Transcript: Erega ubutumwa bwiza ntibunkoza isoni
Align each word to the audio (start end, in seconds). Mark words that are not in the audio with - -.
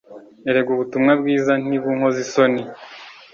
Erega 0.49 0.69
ubutumwa 0.75 1.11
bwiza 1.21 1.53
ntibunkoza 1.67 2.17
isoni 2.25 2.61